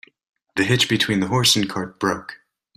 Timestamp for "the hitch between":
0.55-1.19